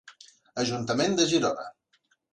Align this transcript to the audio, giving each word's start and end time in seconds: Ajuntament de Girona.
Ajuntament 0.63 1.19
de 1.21 1.27
Girona. 1.33 1.71